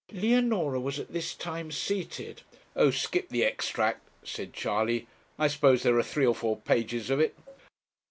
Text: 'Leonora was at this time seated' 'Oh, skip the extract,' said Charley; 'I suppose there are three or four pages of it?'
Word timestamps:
'Leonora 0.11 0.79
was 0.79 0.97
at 0.97 1.13
this 1.13 1.35
time 1.35 1.71
seated' 1.71 2.41
'Oh, 2.75 2.89
skip 2.89 3.29
the 3.29 3.43
extract,' 3.43 4.09
said 4.23 4.51
Charley; 4.51 5.05
'I 5.37 5.47
suppose 5.49 5.83
there 5.83 5.95
are 5.99 6.01
three 6.01 6.25
or 6.25 6.33
four 6.33 6.57
pages 6.57 7.11
of 7.11 7.19
it?' 7.19 7.37